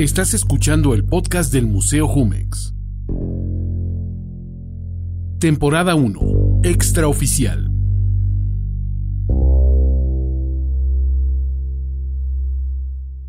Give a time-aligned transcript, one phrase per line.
[0.00, 2.72] Estás escuchando el podcast del Museo Jumex.
[5.38, 6.62] Temporada 1.
[6.64, 7.70] Extraoficial.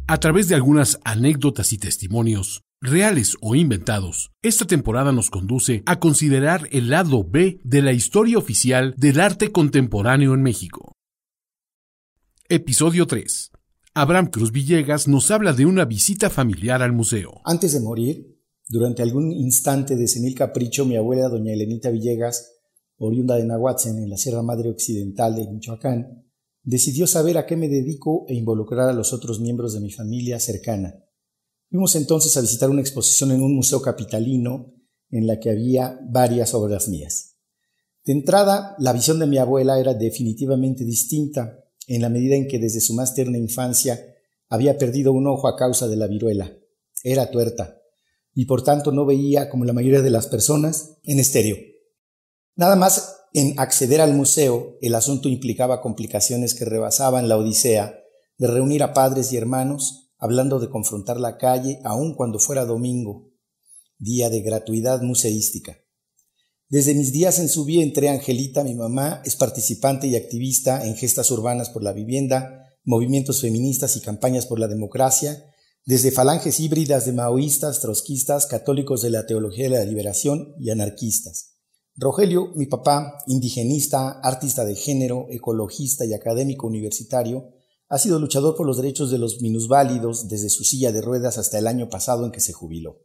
[0.07, 5.99] A través de algunas anécdotas y testimonios, reales o inventados, esta temporada nos conduce a
[5.99, 10.93] considerar el lado B de la historia oficial del arte contemporáneo en México.
[12.47, 13.51] Episodio 3.
[13.93, 17.41] Abraham Cruz Villegas nos habla de una visita familiar al museo.
[17.43, 22.53] Antes de morir, durante algún instante de senil capricho, mi abuela, doña Elenita Villegas,
[22.95, 26.25] oriunda de Nahuatzen, en la Sierra Madre Occidental de Michoacán,
[26.63, 30.39] decidió saber a qué me dedico e involucrar a los otros miembros de mi familia
[30.39, 30.95] cercana.
[31.69, 34.73] Fuimos entonces a visitar una exposición en un museo capitalino
[35.09, 37.35] en la que había varias obras mías.
[38.05, 42.59] De entrada, la visión de mi abuela era definitivamente distinta en la medida en que
[42.59, 43.99] desde su más tierna infancia
[44.49, 46.55] había perdido un ojo a causa de la viruela.
[47.03, 47.81] Era tuerta
[48.33, 51.57] y por tanto no veía, como la mayoría de las personas, en estéreo.
[52.55, 57.97] Nada más en acceder al museo, el asunto implicaba complicaciones que rebasaban la odisea
[58.37, 63.29] de reunir a padres y hermanos hablando de confrontar la calle aun cuando fuera domingo,
[63.97, 65.77] día de gratuidad museística.
[66.71, 71.29] Desde mis días en su vientre, Angelita, mi mamá, es participante y activista en gestas
[71.29, 75.51] urbanas por la vivienda, movimientos feministas y campañas por la democracia,
[75.85, 81.57] desde falanges híbridas de maoístas, trotskistas, católicos de la teología de la liberación y anarquistas.
[81.97, 87.49] Rogelio, mi papá, indigenista, artista de género, ecologista y académico universitario,
[87.89, 91.59] ha sido luchador por los derechos de los minusválidos desde su silla de ruedas hasta
[91.59, 93.01] el año pasado en que se jubiló.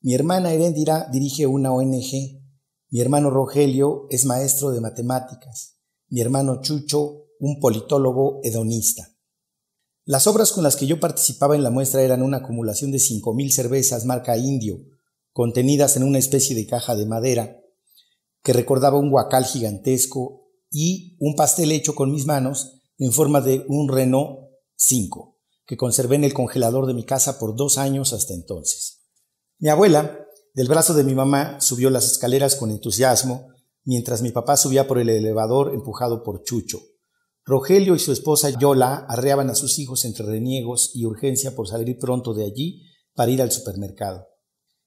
[0.00, 2.45] Mi hermana Herendira dirige una ONG
[2.88, 5.78] mi hermano Rogelio es maestro de matemáticas.
[6.08, 9.16] Mi hermano Chucho, un politólogo hedonista.
[10.04, 13.50] Las obras con las que yo participaba en la muestra eran una acumulación de 5.000
[13.50, 14.78] cervezas marca indio,
[15.32, 17.60] contenidas en una especie de caja de madera,
[18.44, 23.64] que recordaba un guacal gigantesco y un pastel hecho con mis manos en forma de
[23.68, 28.32] un Renault 5, que conservé en el congelador de mi casa por dos años hasta
[28.32, 29.02] entonces.
[29.58, 30.25] Mi abuela,
[30.56, 33.48] del brazo de mi mamá subió las escaleras con entusiasmo,
[33.84, 36.80] mientras mi papá subía por el elevador empujado por Chucho.
[37.44, 41.98] Rogelio y su esposa Yola arreaban a sus hijos entre reniegos y urgencia por salir
[41.98, 42.84] pronto de allí
[43.14, 44.28] para ir al supermercado.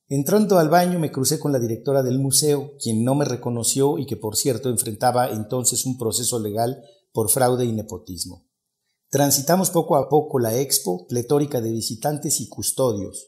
[0.07, 4.07] Entrando al baño me crucé con la directora del museo, quien no me reconoció y
[4.07, 6.81] que por cierto enfrentaba entonces un proceso legal
[7.13, 8.47] por fraude y nepotismo.
[9.11, 13.27] Transitamos poco a poco la expo, pletórica de visitantes y custodios.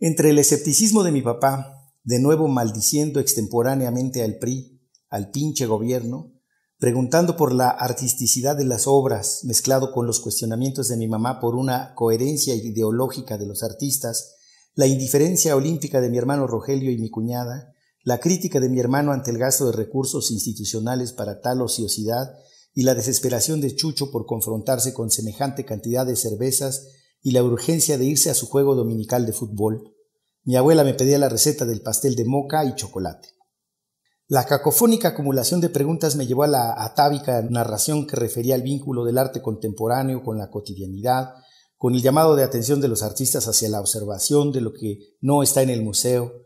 [0.00, 6.34] Entre el escepticismo de mi papá, de nuevo maldiciendo extemporáneamente al PRI, al pinche gobierno,
[6.78, 11.56] preguntando por la artisticidad de las obras, mezclado con los cuestionamientos de mi mamá por
[11.56, 14.36] una coherencia ideológica de los artistas,
[14.76, 19.10] la indiferencia olímpica de mi hermano Rogelio y mi cuñada, la crítica de mi hermano
[19.10, 22.38] ante el gasto de recursos institucionales para tal ociosidad
[22.72, 26.86] y la desesperación de Chucho por confrontarse con semejante cantidad de cervezas
[27.22, 29.94] y la urgencia de irse a su juego dominical de fútbol,
[30.44, 33.28] mi abuela me pedía la receta del pastel de moca y chocolate.
[34.28, 39.04] La cacofónica acumulación de preguntas me llevó a la atávica narración que refería al vínculo
[39.04, 41.34] del arte contemporáneo con la cotidianidad,
[41.76, 45.42] con el llamado de atención de los artistas hacia la observación de lo que no
[45.42, 46.44] está en el museo,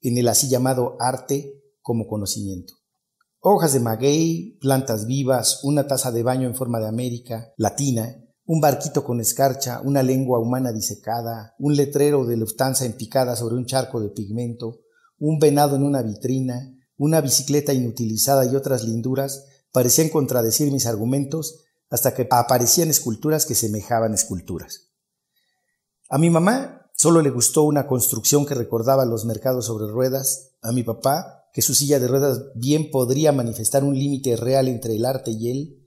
[0.00, 2.74] en el así llamado arte como conocimiento.
[3.40, 8.16] Hojas de maguey, plantas vivas, una taza de baño en forma de América latina,
[8.50, 13.64] un barquito con escarcha, una lengua humana disecada, un letrero de Lufthansa empicada sobre un
[13.64, 14.80] charco de pigmento,
[15.20, 21.60] un venado en una vitrina, una bicicleta inutilizada y otras linduras parecían contradecir mis argumentos
[21.90, 24.88] hasta que aparecían esculturas que semejaban esculturas.
[26.08, 30.72] A mi mamá solo le gustó una construcción que recordaba los mercados sobre ruedas, a
[30.72, 35.04] mi papá que su silla de ruedas bien podría manifestar un límite real entre el
[35.04, 35.79] arte y él,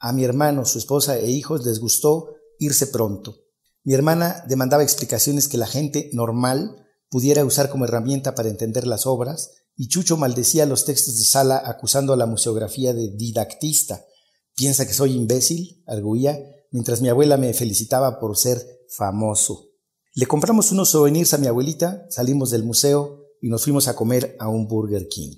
[0.00, 3.36] a mi hermano, su esposa e hijos les gustó irse pronto.
[3.84, 9.06] Mi hermana demandaba explicaciones que la gente normal pudiera usar como herramienta para entender las
[9.06, 14.04] obras, y Chucho maldecía los textos de sala acusando a la museografía de didactista.
[14.54, 16.38] Piensa que soy imbécil, arguía,
[16.72, 19.68] mientras mi abuela me felicitaba por ser famoso.
[20.14, 24.36] Le compramos unos souvenirs a mi abuelita, salimos del museo y nos fuimos a comer
[24.40, 25.36] a un Burger King.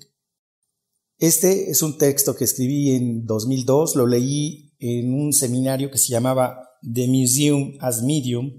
[1.21, 6.11] Este es un texto que escribí en 2002, lo leí en un seminario que se
[6.11, 8.51] llamaba The Museum as Medium,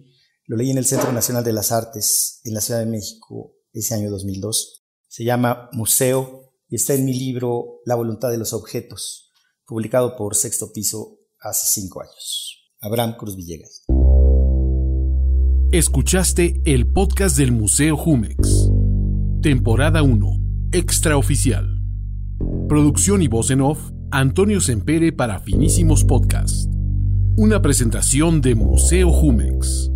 [0.46, 3.94] lo leí en el Centro Nacional de las Artes en la Ciudad de México ese
[3.94, 4.84] año 2002.
[5.08, 9.32] Se llama Museo y está en mi libro La voluntad de los objetos,
[9.66, 12.70] publicado por Sexto Piso hace cinco años.
[12.80, 13.82] Abraham Cruz Villegas.
[15.72, 18.70] Escuchaste el podcast del Museo Jumex.
[19.42, 20.70] Temporada 1.
[20.70, 21.81] Extraoficial.
[22.72, 26.70] Producción y voz en off, Antonio Sempere para Finísimos Podcast.
[27.36, 29.90] Una presentación de Museo Jumex.